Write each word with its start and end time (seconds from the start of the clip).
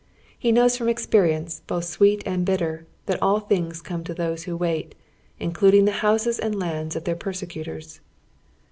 He 0.39 0.51
knows 0.51 0.77
from 0.77 0.89
experience, 0.89 1.61
botli 1.67 1.83
sweet 1.83 2.23
and 2.25 2.43
bitter, 2.43 2.87
that 3.05 3.21
all 3.21 3.39
tilings 3.39 3.83
come 3.83 4.03
to 4.05 4.15
those 4.15 4.45
who 4.45 4.57
wait, 4.57 4.95
includ 5.39 5.75
ing 5.75 5.85
the 5.85 5.91
liouses 5.91 6.39
and 6.39 6.55
lands 6.57 6.95
of 6.95 7.03
their 7.03 7.15
persecutors. 7.15 7.99